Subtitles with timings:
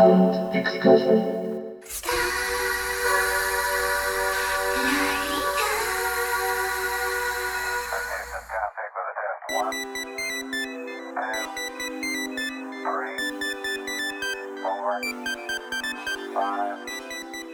[0.00, 1.20] Sound exclusive.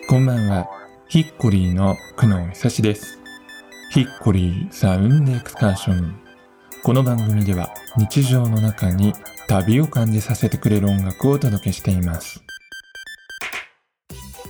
[0.08, 0.68] こんばんは、
[1.08, 3.18] ヒッコリーの久野久志です。
[3.90, 6.14] ヒッコリーサウンドエクスカーション。
[6.84, 9.12] この番組では日常の中に
[9.48, 12.42] 旅を感じさせてくれる音楽をお届けしています。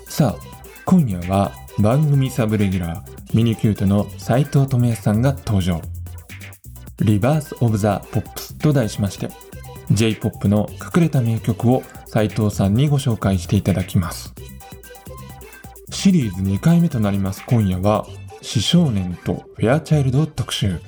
[0.09, 0.43] さあ、
[0.87, 5.83] 今夜は番組サブレギュラー、ミニキュートの斉藤智也さんが登場。
[7.01, 9.29] Rebirth of the Pops と題しまして、
[9.91, 14.33] J-POP の隠れた名曲を斉藤さんにご紹介していただきます。
[15.91, 18.07] シリーズ2回目となります今夜は、
[18.41, 20.80] 死少年とフェアチャイルド特集。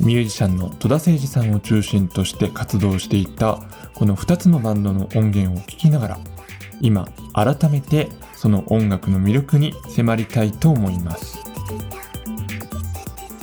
[0.00, 3.60] ミュージシャンの戸田誠二さんを中心として活動していた
[3.94, 6.18] この2つのバンドの音源を聴きながら、
[6.80, 11.38] 今改めてその音楽の魅力に迫りたいと思います。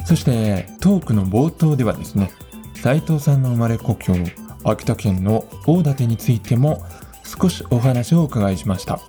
[0.05, 2.31] そしてトークの冒頭ではですね、
[2.81, 4.15] 斉藤さんの生まれ故郷、
[4.63, 6.83] 秋田県の大館についても
[7.23, 8.99] 少しお話をお伺いしました。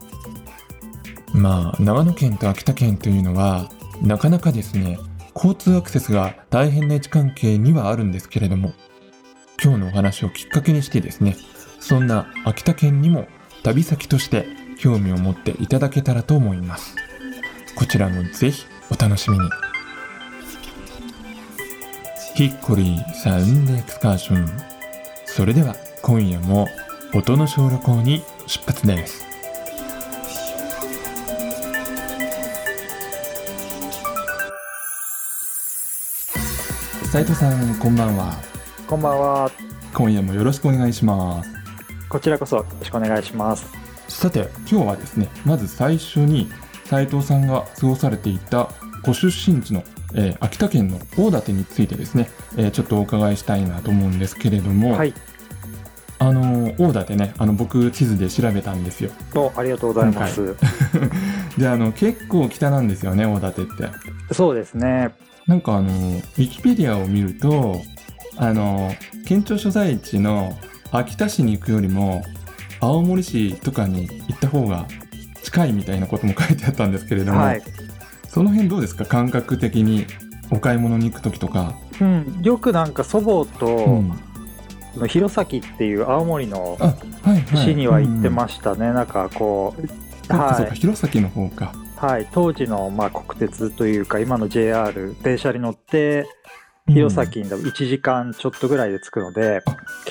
[1.32, 3.70] まあ、長野県と秋田県というのは、
[4.02, 4.98] なかなかですね、
[5.34, 8.72] 交通アクセスが大変な位置関係にはあるんですけれども、
[9.62, 11.36] 今日のお話をきっかけにしてですね、
[11.80, 13.26] そんな秋田県にも
[13.62, 14.46] 旅先として
[14.78, 16.94] 興味を持っていただけたらと思います。
[17.76, 19.48] こちらもぜひお楽しみに。
[22.34, 24.48] ヒッコリーサウンドエクスカーション。
[25.26, 26.68] それでは今夜も
[27.14, 29.27] 音の小旅行に出発です。
[37.10, 38.34] 斉藤さん、こんばんは。
[38.86, 39.50] こんばんは。
[39.94, 41.50] 今夜もよろしくお願いします。
[42.08, 43.66] こちらこそよろしくお願いします。
[44.08, 46.50] さて、今日はですね、まず最初に
[46.84, 48.68] 斉藤さんが過ごされていた
[49.02, 49.82] ご出身地の、
[50.14, 55.14] えー秋田県の大館についてですね、えーちょっとお伺いしたいなと思うんですけれども、はい。
[56.18, 59.10] あのー大館ね、あの僕地図で調べたんですよ。
[59.32, 60.54] どうありがとうございます。
[61.56, 63.88] で、あの結構北なんですよね、大館って。
[64.34, 65.10] そうですね。
[65.48, 67.80] なんかあのウィキペディアを見ると、
[68.36, 68.92] あの
[69.26, 70.56] 県庁所在地の
[70.92, 72.22] 秋田市に行くよりも
[72.80, 74.86] 青森市とかに行った方が
[75.42, 77.62] 近いみたいなことも書いてあったんですけれども、はい。
[78.28, 79.06] その辺どうですか？
[79.06, 80.06] 感覚的に
[80.50, 82.40] お買い物に行く時とか、うん。
[82.42, 84.12] よくなんか祖母と、うん
[85.06, 86.76] 弘前っていう青森の
[87.54, 88.92] 市には行ってす、ましたね。
[88.92, 89.94] なんかこう、うんか
[90.26, 90.70] そうかはい。
[90.74, 92.28] 弘前の方かはい。
[92.32, 96.26] 当時のまあ国鉄というか、今の JR、電車に乗って、
[96.86, 99.62] 弘前に1時間ちょっとぐらいで着くので、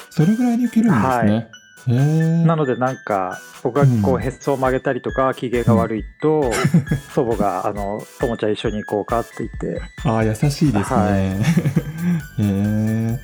[0.09, 1.49] それぐらいで行けるんですね、
[1.87, 4.21] へえなのでなんか僕がこううん。
[4.21, 6.51] へっそを曲げたりとか機嫌が悪いと、
[7.15, 9.81] 祖母があの「ともちゃん一緒に行こうか」って言って。
[10.03, 12.43] ああ優しいですね、はい。
[12.43, 13.19] へえ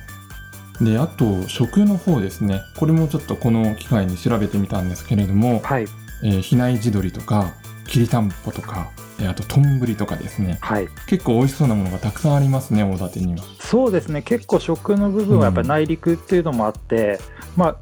[0.80, 2.62] であと食の方ですね。
[2.76, 5.86] これもちょっとこの機会に調べてみたんですけれども、はい。
[6.24, 7.52] えー比内地鶏とか
[7.86, 10.58] きりたんぽとかえーあと丼とかですね。
[10.60, 10.88] はい。
[11.06, 13.44] 結構美味しそうなものがたくさんありますね大館には。
[13.60, 14.22] そうですね。
[14.22, 17.20] 結構食の部分はやっぱり内陸っていうのもあって、
[17.56, 17.76] まあ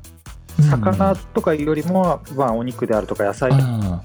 [0.71, 4.03] 魚とかよりも、まあ、お肉であるとか野菜ああ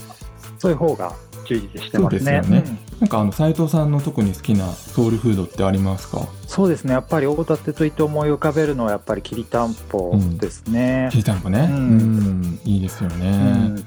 [0.57, 1.13] そういう方が
[1.45, 2.19] 充実してますね。
[2.19, 2.63] そうですよね。
[2.65, 2.99] うん。
[3.01, 6.25] なんかあの斉藤さんの特に好きなソウルフードってありますか？
[6.47, 6.93] そうですね。
[6.93, 11.09] やっぱり大館といって思い浮かべるのはやっぱりきりたんぽですね。
[11.11, 11.67] き、りたんぽね。
[11.69, 12.41] ううん。
[12.41, 13.85] んいいですようね、ん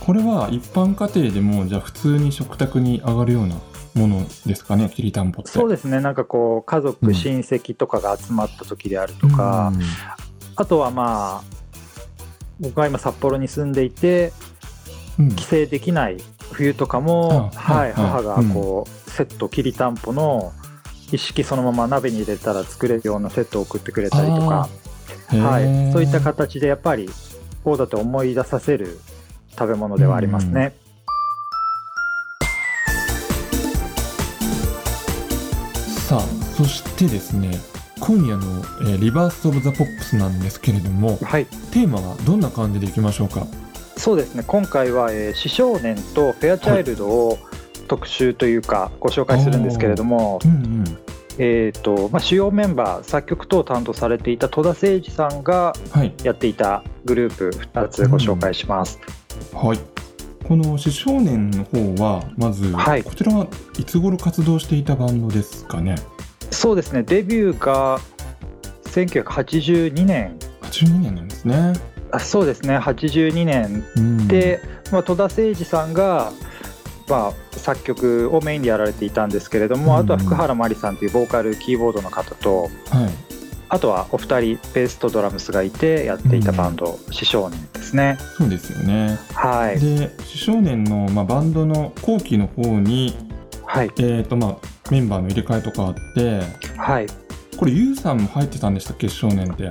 [0.00, 3.56] これは一般家庭でもじゃあ普通に食卓に上がるような
[3.94, 5.50] ものですかねきりたんぽって。
[5.50, 6.00] そうですね。
[6.00, 9.72] なんかこう家族、うん親戚とかが集まった時であるとか、
[10.56, 11.44] あとはまあ
[12.60, 14.32] 僕は今札幌に住んでいて
[15.18, 15.24] うん。
[15.26, 16.16] うん帰省できない
[16.52, 20.52] 冬とかも、あははい母がこう、セットきりたんぽの
[21.12, 24.68] 一式そのまま鍋に入れたら作れるようなセットを送ってくれたりとか、
[25.28, 27.10] はい、そういった形でやっぱり
[27.64, 28.98] こうだと思い出させる
[29.58, 30.72] 食べ物ではありますね。
[36.08, 36.20] さあ
[36.56, 37.52] そしてですね
[38.00, 38.42] 今夜の、
[38.82, 41.46] えーリバース・オブ・ザ・ポップス」なんですけれどもはい。
[41.70, 43.46] テーマはどんな感じでいきましょうか？
[43.96, 44.42] そうですね。
[44.46, 47.38] 今回は、えー、死少年とフェアチャイルドを
[47.86, 50.84] 特集というかご紹介するんですけれども、うんうん。
[51.38, 56.12] えーとまあ、主要メンバー作曲等を担当されていた戸田誠二さんがはい。
[56.24, 58.98] やっていたグループ2つご紹介します。
[58.98, 59.19] はい
[59.52, 63.04] この「死少年」の方はまず、はい。
[63.04, 63.46] こちらは
[63.78, 65.94] いつ頃活動していたバンドですかね？
[66.50, 67.02] そうですね。
[67.04, 68.00] デビューが
[68.86, 70.36] 1982年。
[70.62, 71.72] 82年なんですね。
[72.10, 72.76] あそうですね。
[72.78, 73.84] 82年。
[73.96, 74.26] うん。
[74.26, 74.60] で、
[74.90, 76.32] まあ、戸田誠二さんが、
[77.08, 79.98] まあ、作曲をメインでやられていたんですけれども、うん。
[80.00, 82.70] あとは福原麻里さんというボーカルキーボードの方とはい。
[83.68, 87.60] あとはお二人ベースとドラムスがいてやっていたバンド、四少年
[87.90, 88.18] ですね。
[88.36, 89.18] そうですよね。
[89.34, 89.80] はい。
[89.80, 93.16] で「少年の」まあ、バンドの後期の方に、
[93.64, 93.90] はい。
[93.98, 94.56] えーとまあ、
[94.90, 96.40] メンバーの入れ替えとかあって
[96.76, 97.06] はい。
[97.56, 99.08] これユウさんも入ってたんでしたっけ？
[99.08, 99.70] 少年って。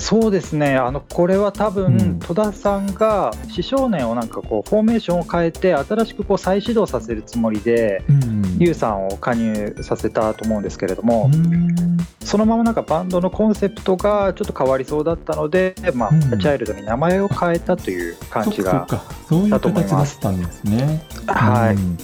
[0.00, 0.76] そうですね。
[0.76, 2.18] あのこれは多分、うん。
[2.20, 11.96] 戸田さんが四少年をなんかこうフォーメーションを変えて新しくこう再始動させるつもりでうんユウさんを加入させたと思うんですけれども、うん。
[12.24, 16.20] そのままなんかバンドのコンセプトがちょっと変わりそうだったので、まあうん。
[16.38, 21.02] チャイルドに名前を変えたという感じが、そっかそういう形だったんですね。
[21.26, 21.96] はい、うん。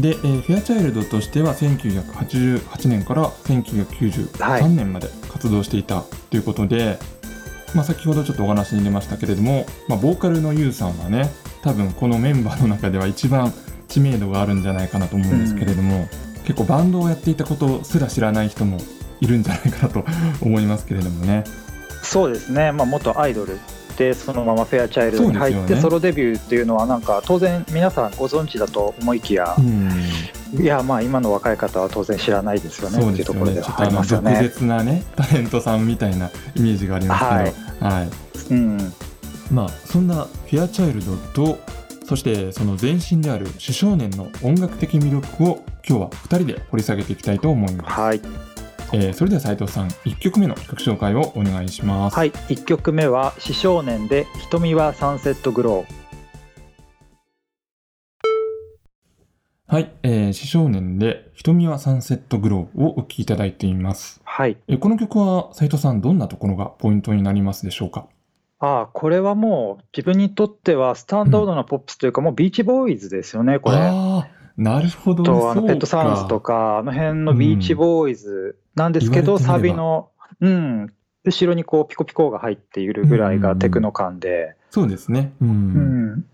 [0.00, 6.98] で、えーフェアチャイルドとしては1988年から1993年まで活動していたということで、
[7.74, 11.30] まあ、先ほどちょっとお話に出ましたけれども、まあ、ボーカルのユウさんはね
[11.62, 13.52] 多分このメンバーの中では一番
[13.92, 16.08] 知名度があるんじゃないかなと思うんですけれども、
[16.44, 18.78] 結構バンドをやっていたことすら知らない人も
[19.20, 20.04] いるんじゃないかなと
[20.40, 21.44] 思いますけれどもね。
[22.02, 23.58] そうですね、まあ、元アイドル
[23.96, 29.90] でそのままフェアチャイルドに入って、そうですよねソロデビューっていうのはなんか当然皆さんご存知だと思いきや、うん。
[30.60, 32.98] いやまあ今の若い方は当然知らないですよね。
[32.98, 34.40] っていうところでちょっはありますよね。
[34.42, 38.10] 舌なねタレントさんみたいなイメージがありますけど、はい。
[38.50, 38.92] うん。
[39.52, 41.58] まあそんなフェアチャイルドと
[42.04, 48.20] そしてその前身である主少年の音楽的魅力を今日は2人で掘り下げていきたいと思います、はい、
[48.92, 56.02] えーそれでは斉藤さん1曲目の曲紹介をお願いします、はい、1曲目は「四少年で瞳はサンセットグロー。
[59.66, 64.58] はい、えー、少年で瞳はサンセットグローをお聴きいただいています」はい。
[64.68, 68.06] えーこの曲は斉藤さんどんなところがポイントになりますでしょうか？
[68.64, 73.76] ああこれはもう自分にとってはスタンダードなポップスというか、もうビーチボーイズですよねこれ。
[74.56, 80.10] なるほどとあのペットサウンズとかあの辺のビーチボーイズなんですけど、言われてみればサビの、
[80.40, 80.94] うん、
[81.24, 85.32] 後ろにこうピコピコが入っているぐらいがテクノ感で、そうですね。
[85.42, 85.52] うん、う
[86.18, 86.24] ん。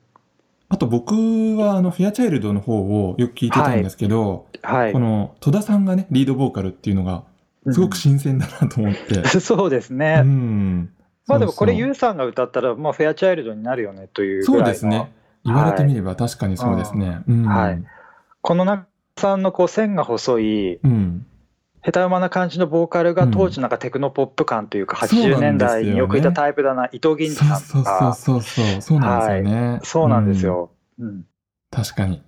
[0.69, 1.15] あと僕
[1.57, 4.93] はあのフェアチャイルドの方をよく聞いてたんですけど、はい。
[4.93, 7.25] この戸田さんがねリードボーカルっていうのが
[7.71, 10.91] すごく新鮮だなと思って、う んそうですうね、ん、
[11.29, 15.13] まあでもこれユウさんが歌ったら、まあ、フェアチャイルドになるよねというそうですね。
[15.45, 17.47] 言われてみれば確かにそうですね、うん。
[17.47, 17.85] はい。
[18.41, 18.87] この中
[19.17, 21.27] さんのこう線が細いうん、
[21.85, 29.43] 下手馬な感じのボーカルがうん当時なんかテクノポップ感というかそう80年代によくいたタイプだな伊藤銀次さんそうとかそうそうそうそうなんですよ。
[29.43, 30.53] ね、そうなんですうん。
[30.53, 31.25] よ、うん。
[31.71, 32.23] 確かに、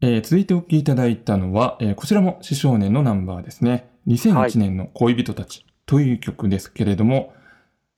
[0.00, 3.90] えー続いてお聴きいただいたのは、えーこちらも「死少年」のナンバーですね。
[4.06, 7.32] 2001年の「恋人たち」という曲ですけれども、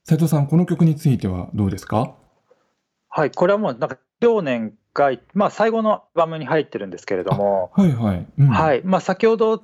[0.05, 2.15] 斉藤さんこの曲についてはどうですか？
[3.09, 8.47] はい、これはもうなんか少年が、まあ、最後のアルバムに入ってるんですけれども、はいはい、うん。
[8.47, 9.63] はいまあ、先ほど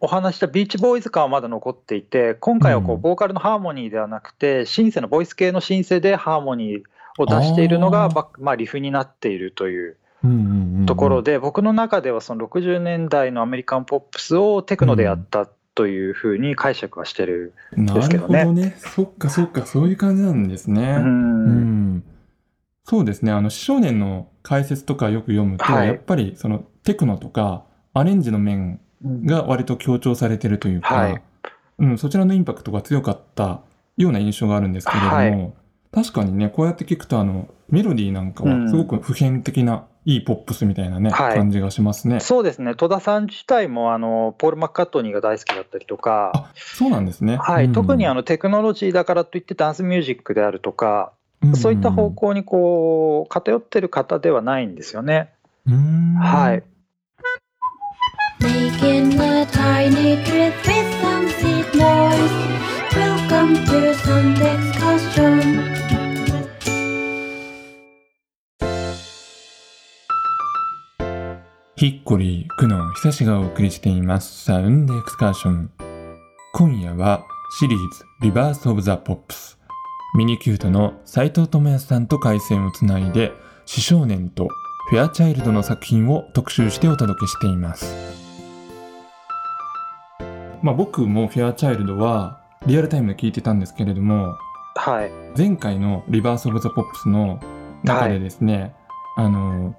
[0.00, 3.00] お話したビーチボーイズ感はまだ残っていて今回はこううん。
[3.00, 6.82] ボーカルのハーモニーではなくてシンセのボイス系のシンセでハーモニー
[7.18, 8.14] を出しているのがあー。
[8.14, 9.96] バックまあ、リフになっているという
[10.86, 15.48] ところで、僕の中ではその60年代のアメリカンポップスをテクノでやった
[15.78, 18.74] というふうに解釈はしてる、なですけどねるほどね。
[18.78, 20.96] そっかそっか、そういう感じなんですね。
[20.98, 22.04] ううんん。
[22.82, 23.30] そうですね。
[23.30, 31.22] あの、少年の解説とかよく読むと、はいやっぱりそのテクノとかアレンジの面が割と強調されてるというか、はい
[31.78, 33.60] うん、そちらのインパクトが強かった
[33.96, 35.52] ような印象があるんですけれども、はい
[35.90, 42.20] 確かにね、こうやって聞くと、あの、メロディーなんかはすごく普遍的ないいポップスみたいなね、はい感じがしますね。
[42.20, 47.36] そうですね戸田さん自体もあのポール・マッカートニーが大好きだったりとか、あ、そうなんですね。
[47.36, 51.12] はいうん特にあのテクノロジーだからといってダンスミュージックであるとか、
[51.54, 55.34] そういった方向にこう偏ってる方ではないんですよね。
[55.66, 56.62] うんはい。
[72.08, 75.70] コリー、久野久志がお送りしています Sound Excursion。
[76.54, 77.22] 今夜は
[77.60, 79.58] シリーズ Rebirth of the Pops。
[80.16, 83.32] ミニキュートの斉藤智康さんと回線をつないで、
[83.66, 84.48] 死少年と
[84.88, 87.94] フェアチャイルドの作品を特集してお届けしています。
[90.62, 94.34] まあ僕もフェアチャイルドはリアルタイムで聞いてたんですけれども、
[94.76, 95.10] はい。
[95.36, 97.38] 前回の Rebirth of the Pops の
[97.84, 98.74] 中でですね、
[99.18, 99.76] あの、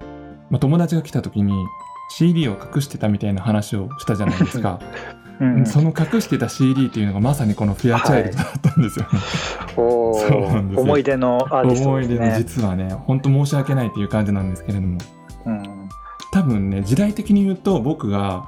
[0.51, 1.65] まあ、友達が来た時に
[2.10, 4.80] CD を隠してたみたいな話をしたじゃないですか。
[5.39, 9.20] うんその隠してた CD っていうのがまさにこの「フェアチャイルド」だったんですよね。
[9.78, 12.36] 思い出のアーティスト思い出の。
[12.36, 14.98] 実はね本当申し訳ないっていう感じなんですけれども。
[15.46, 15.89] うん。
[16.34, 18.44] 多分ね時代的に言うと僕が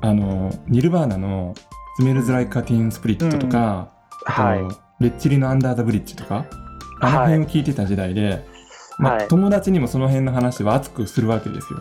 [0.00, 1.54] あのニルバーナの
[1.96, 3.88] 「スメルズ・ライカ・ティーン・スプリット」とか、
[4.24, 4.60] あとはい。
[5.00, 6.46] レッチリの「アンダー・ザ・ブリッジ」とか
[7.02, 8.46] あの辺を聞いてた時代で、
[8.98, 9.28] まあはい。
[9.28, 11.80] 友達にもその辺の話は熱くするわけですよ。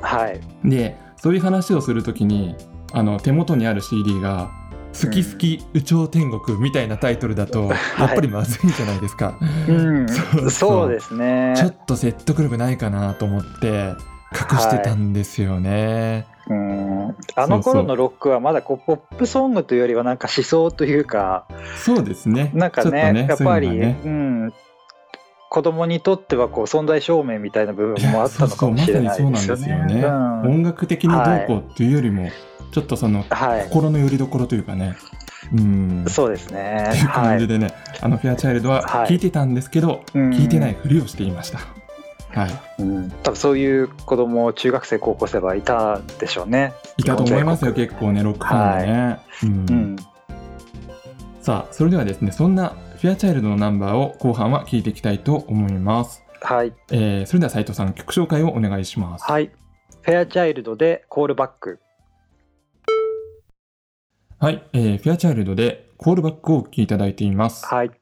[0.00, 0.40] はい。
[0.68, 2.54] でそういう話をするときに
[2.92, 4.50] あの手元にある CD が
[5.00, 9.38] 「好き好き有頂天国」みたいなタイトルだと、 やっぱりまずいじゃないですか。
[9.68, 11.54] うん、 そうそうですね。
[11.56, 13.94] ちょっと説得力ないかなと思って
[14.32, 16.26] 隠してたんですよね。
[16.48, 22.50] うんあの頃のロックはまだこうポップソングというよりはなんか思想というかそうですね。
[22.54, 24.52] なんかねねやっぱりねうん、
[25.58, 29.98] 子供にとってはこう存在証明みたいな部分もあったのかもしれないですよそうそうそうなんですね。
[29.98, 30.06] よね。
[30.06, 32.30] うん音楽的にどうこうっていうよりも、
[32.70, 34.96] ちょっとそのはい、心の拠り所というかね。
[35.52, 36.04] うん。
[36.08, 37.06] そうですねっていう。
[37.06, 37.26] はい。
[37.30, 41.58] 感じでね、あのフェアチャイルドははい聞いてたんですけど、うん聞いてないふりをしていました。
[42.40, 42.82] はい。
[42.82, 46.72] うん、多分そういう子供中学生高校生はいたでしょうね。
[46.98, 49.18] いたと思いますよ、日結構ね、ロックファンでね。
[49.42, 49.96] うんうん、
[51.42, 56.24] さあ、それではですね、そんなフェアチャイルドのナンバーを後半は聞いていきたいと思います。
[56.40, 59.24] はいえー、それでは斉藤さん、曲紹介をお願いします。
[59.24, 59.52] はい。
[60.02, 61.78] フェアチャイルドでコールバック。
[64.40, 67.66] はい、えー、フェアチャイルドでコールバックをお聴きいただいています。
[67.66, 67.92] はい。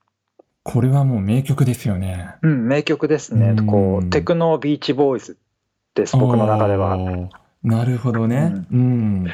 [0.62, 2.36] これはもう名曲ですよね。
[2.40, 3.66] うん、名曲ですねうん。
[3.66, 5.36] こうテクノビーチボーイズ
[5.94, 6.16] です。
[6.16, 6.96] 僕の中では。
[7.62, 8.64] なるほどね。
[8.72, 9.26] うん。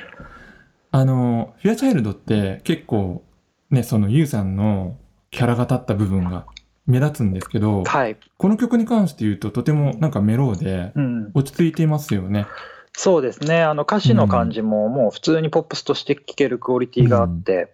[0.91, 3.23] あの、フェアチャイルドって結構
[3.71, 4.97] ね、そのユウさんの
[5.33, 6.47] キャラが立った部分が
[6.87, 8.17] 目立つんですけど、はい。
[8.37, 11.31] この曲に関して言うととてもなんかメローでうん。
[11.35, 12.47] 落ち着いていますよね。
[12.93, 13.63] そうですね。
[13.63, 17.73] あの歌詞の感じももう普通にポップスとして聴けるクオリティがあって、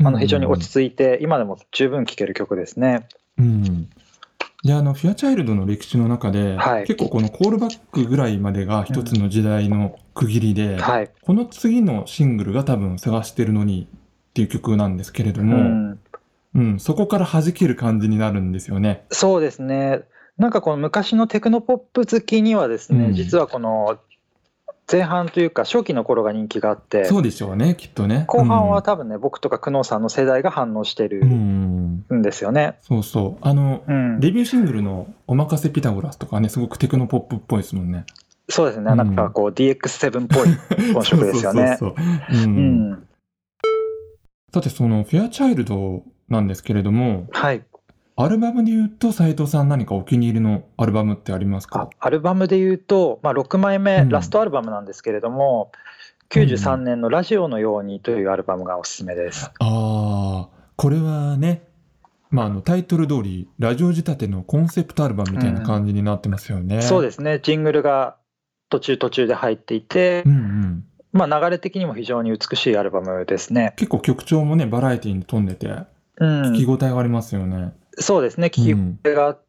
[0.00, 3.08] あの非常に落ち着いて、今でも十分聴ける曲ですね。
[3.36, 3.88] うん。
[4.64, 11.10] で、あの、フィアチャイルドの歴史の中で、はい結構このコールバックぐらいまでが一つの時代の区切りで、はい。
[11.20, 15.98] この次のシングルが多分探してるのにっていう曲なんですけれどうも、ん。
[16.54, 19.04] うん、そこから弾ける感じになるんですよね。
[19.10, 20.02] そうですね。
[20.38, 23.98] なんかこの昔のテクノポップ好きにはですね、うん実はこの
[24.90, 28.24] 前半というか初期の頃が人気があって、そうでしょうね、きっとね。
[28.26, 32.76] 後半は多分ね、僕とか久能さんの世代が反応してるうん、うん、んですよね。
[32.82, 33.46] そうそう。
[33.46, 34.20] あの、うん。
[34.20, 38.04] デビューシングルの「おまかせピタゴラス」とかね、すごくテクノポップっぽいですもんね。
[38.50, 38.90] そうですね。
[38.90, 41.76] うんなんかこう DX7 っぽい本色ですよね。
[41.80, 42.42] そうそうそうそう。
[42.42, 42.44] う。
[42.44, 43.08] うんん。
[44.52, 47.62] さて、そのフェアチャイルドなんですけれども、はい。
[48.16, 55.72] アルバムで言うと斉藤さん何かお気に入りのアルバムってありますあかアルバムで言うと、まあ、6枚目、うんラストアルバムなんですけれども、
[56.30, 59.46] 93年の「ラジオのように」というアルバムがおすすめです。
[59.46, 61.62] ああ、これはね、
[62.30, 66.80] まあ、あのタイトル通り、ラジオ仕立てのコンセプトアルバムみたいな感じになってますよね。
[66.80, 68.16] そうですね、ジングルが
[68.70, 70.84] 途中途中で入っていてう、んうん。
[71.12, 73.74] まあ、流れ的にも非常に美しいアルバムですね。
[73.76, 75.68] 結構曲調もね、バラエティに富んでて、
[76.22, 77.72] うん、聞き応えがありますよね。
[77.98, 79.42] そうですね、聞き応えがあって、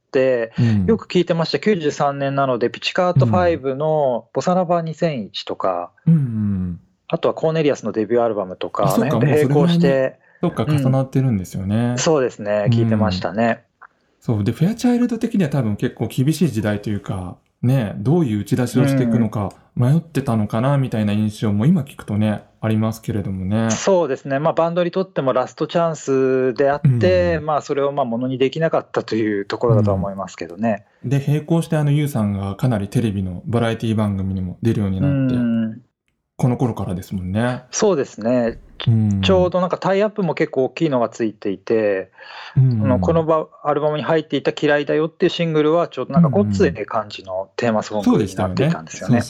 [0.59, 6.79] うんよく聞いてました、93年なので、ピチカート5のボサノバ2001とか、うんうん。
[7.07, 9.11] あとはコーネリアスのデビューアルバムとか、並
[9.47, 11.95] 行して、そっか、重なってるんですよね。
[11.97, 13.63] そうですね、聞いてましたね。
[14.19, 14.43] そう。
[14.43, 23.72] で、フェアチャイルド的には多分結構厳しい時代というか、ね、どういう打ち出しをしていくのか迷ってたのかな、みたいな印象も今聞くとね、ありますけれどもね。
[23.72, 27.46] そうですね、まあ、バンドにとってもラストチャンスであって、うん。
[27.46, 30.86] まあ、それをまあものにできなかったというところだとは思いますけどね。
[31.03, 35.82] で、並行してあの、ユウさんがかなりテレビのバラエティ番組にも出るようにうなって、ん
[36.35, 37.63] この頃からですもんね。
[37.71, 39.21] そうですね、うん。
[39.21, 42.11] ちょうどなんかタイアップも結構大きいのがついていて、
[42.57, 42.83] うん。
[42.83, 49.21] あのこのバアルバムに入っていた「嫌いだよ」っていうシングルは、ちょうどなんかごっつい感じのテーマソングになっていでしたんですよね。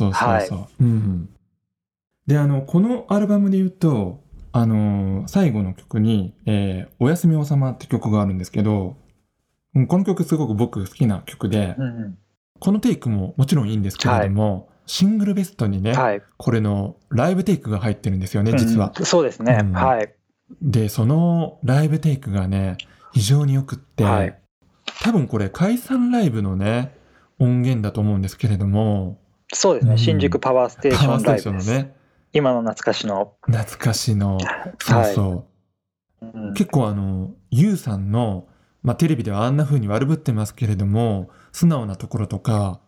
[2.25, 4.22] で、あの、このアルバムで言うと、
[4.53, 8.95] あのー最後の曲に、えーおやすみおさまって曲があるんですけど、
[9.75, 12.17] うんこの曲すごく僕好きな曲で、うん
[12.60, 18.94] このテイクももちろんいいんですけれども、シングルベストにね、はいこれのライブテイクが入ってるんですよね、実は。
[18.98, 20.13] うんそうですね、うんはい。
[20.62, 22.78] で、そのライブテイクがね、
[23.13, 24.38] 非常によくって、はい
[25.02, 26.96] 多分これ解散ライブのね、
[27.40, 29.20] 音源だと思うんですけれども、
[29.54, 31.70] そうですね、うん新宿パワーステーションライブです。
[31.72, 31.96] ね、
[32.34, 33.34] 今の懐かしの。
[33.46, 34.38] 懐かしの、
[34.80, 35.24] そうそ
[36.22, 36.25] う。
[36.25, 38.48] うん結構あの、ゆうさんの、
[38.82, 42.80] まあ、テレビではあんな風に悪ぶってますけれども、素直なところとか、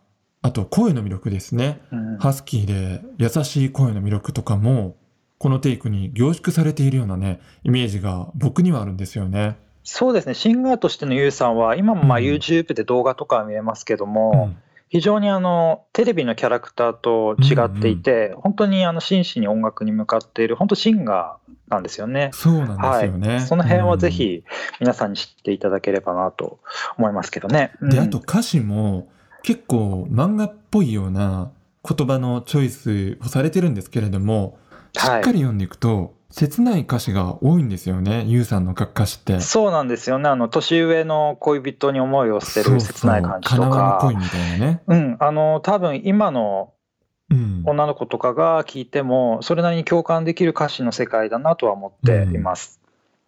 [0.46, 1.80] あと声の魅力ですね。
[1.90, 4.96] うんハスキーで優しい声の魅力とかも、
[5.38, 9.56] このテイクに凝縮されているようなね、イメージが僕にはあるんですよね。
[9.82, 14.54] そうですね、シンガーとしてのユウさんは、今もまあうん YouTube で動画とかは見えますけども、
[14.88, 22.30] 非常にあのテレビのキャラクターと違っていて、本当にあの真摯に音楽に向かっている、本当、シンガーなんですよね。
[22.32, 23.28] そうなんですよね。
[23.28, 24.44] はい、その辺はぜうんひ
[24.78, 26.60] 皆さんに知っていただければなと
[26.96, 27.72] 思いますけどね。
[27.82, 29.08] で、うんあと歌詞も
[29.42, 31.50] 結構漫画っぽいような
[31.88, 34.58] 言葉のチョイスをされてるんですけれども、
[34.92, 39.40] しっはいかり読んでいくと、切ない歌詞が多いんですよね、ゆうさんの歌詞って。
[39.40, 44.82] そうなんですよね、あの年上の恋人に思いを捨てる切ない感じとそうそうみたいなね。
[44.86, 46.72] うん、あの多分今の
[47.30, 47.62] うん。
[47.64, 52.80] 女の子とかが聞いても、それなりに共感できる歌詞の世界だなとは思っています。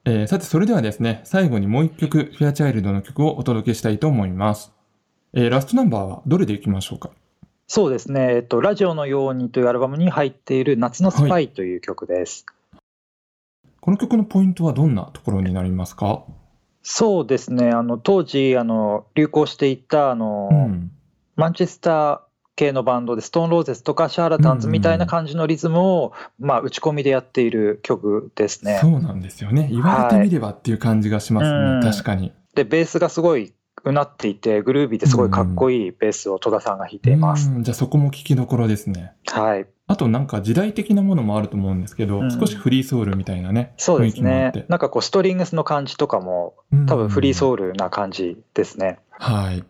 [0.05, 4.73] えーさて、それではですね、最後にもう一曲、フェアチャイルドの曲をお届けしたいと思います。
[5.35, 7.11] えーラストナンバーはどれでいきましょうか？
[7.67, 12.47] そうですね、えっと、ラジオのようにというアルバムに入っている夏のスパイという曲です。
[13.81, 16.25] この曲のポイントはどんなところになりますか？
[16.83, 20.91] そうですね、あの当時あの流行していたあの、うん。
[21.37, 22.21] マンチェスター
[22.57, 28.79] 系のバンドで、ストーンローゼスとかシャーラタンズみたいな感じのリズムを、まあ、打ち込みでやっている曲ですね。
[28.81, 29.69] そうなんですよね。
[29.71, 31.59] 言われてみればっていう感じがしますね。
[31.59, 32.33] うん確かに。
[32.57, 33.53] で、ベースがすごい
[33.85, 37.51] うなっていて、グルービーですごいかっこいいベースを戸田さんが弾いています。
[37.51, 39.13] うんじゃあそこも聞きどころですね。
[39.27, 39.67] はい。
[39.87, 44.23] あとなんか時代的なものもあると思うんですけど、うん少しフリーソウルみたいなね、そうです。
[44.23, 46.55] ねなんかこう、ストリングスの感じとかも、
[46.87, 48.99] 多分フリーソウルな感じですね。
[49.11, 49.65] はい。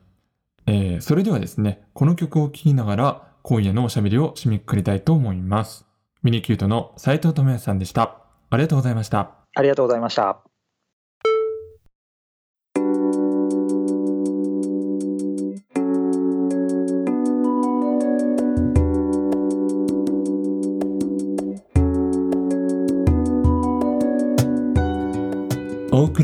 [0.66, 5.86] えーそれではですね、この曲を聴きながら、今夜のおしゃべりを締めくくりたいと思います。
[6.22, 8.16] ミニキュートの斉藤智康さんでした。
[8.50, 9.30] ありがとうございました。
[9.54, 10.47] ありがとうございました。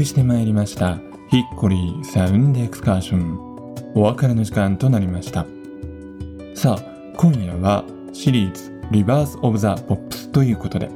[0.04, 0.99] りしてまいりました。
[1.30, 3.38] ヒッコリーサウンドエクスカーション。
[3.94, 5.46] お別れの時間となりました。
[6.54, 6.82] さあ、
[7.16, 10.90] 今夜はシリーズリバース・オブ・ザ・ポップスということで、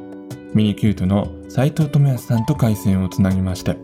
[0.53, 3.79] ミニキュートの斉藤智康さんと回線をつなぎまして、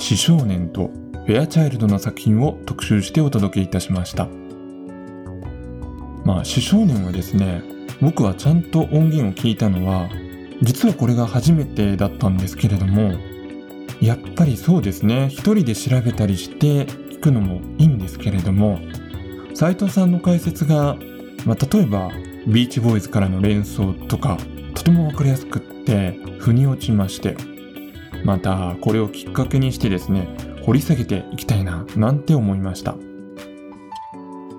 [0.00, 0.90] 死少年と
[1.26, 4.26] フェアチャイルドの作品を特集してお届けいたしました。
[6.24, 7.62] まあ、死少年はですね、
[8.00, 10.08] 僕はちゃんと音源を聞いたのは、
[10.60, 13.12] 実はこれが初めてだったんですけれども、
[14.00, 18.78] やっぱりそうですね、一人で調べたりして聞くのもいいんですけれども、
[19.54, 20.96] 斉藤さんの解説が、
[21.44, 22.10] まあ、例えば、
[22.46, 24.38] ビーチボーイズからの連想とか、
[24.74, 27.36] とてもわかりやすくって、腑に落ちまして、
[28.24, 30.28] また、これをきっかけにしてですね、
[30.62, 32.96] 掘り下げていきたいな、なんて思いました。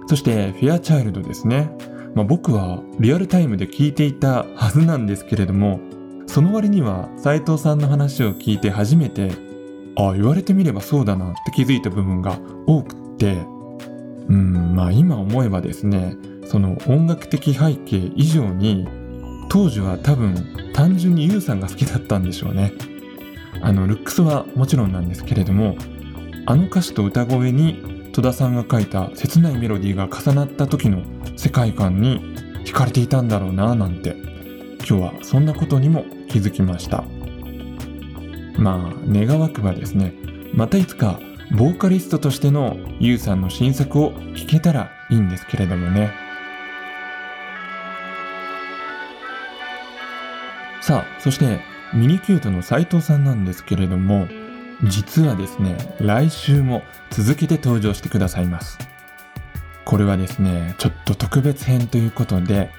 [0.08, 1.70] そして、フェアチャイルドですね。
[2.16, 5.80] まあ、僕はリアルタイムで聞いていたはずなんですけれども、
[6.28, 9.32] その割には斉藤さんの話を聞いて初めて、
[9.96, 13.34] ああ、言われてみればそうだなって気づいた部分が多くって、
[14.28, 18.88] うん、まあ今思えばですね、その音楽的背景以上に、
[19.50, 22.74] 当時は多分単純にユウさんが好きだったんでしょうね。
[23.62, 25.76] あの、ルックスはもちろんなんですけれども、
[26.46, 31.04] あの歌詞と歌声に戸田さんが書いた切ないメロディーが重なった時の
[31.36, 32.20] 世界観に
[32.66, 34.16] 惹かれていたんだろうななんて
[34.90, 37.04] 今日はそんなことにも気づきました。
[38.58, 40.14] まあ願わくばですね
[40.54, 41.20] またいつか
[41.52, 46.12] ボーカリストとしてのユウさんの新作を聴けたらいいんですけれどもね。
[50.82, 51.60] さあそして
[51.94, 54.28] ミニキュートの斉藤さんなんですけれども
[54.84, 58.78] 実はですね来週も続けて登場してくださいます。
[59.84, 62.70] これはですねちょっと特別編ということで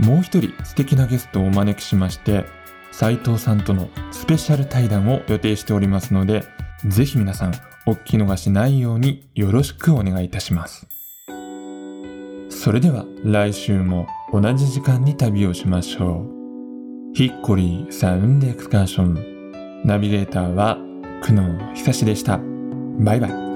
[0.00, 2.44] もう一人素敵なゲストをお招きしまして
[2.92, 6.44] 斉藤さんとのスペシャル対談を予定しておりますので
[6.86, 7.54] ぜひ皆さん
[7.86, 10.86] お聞き逃しないようによろしくお願いいたします。
[12.50, 17.14] それでは来週も同じ時間に旅をしましょう。
[17.14, 19.82] ヒッコリーサウンドエクスカーション。
[19.84, 20.76] ナビゲーターは
[21.22, 22.38] 久野久志でした。
[22.98, 23.49] バイバイ。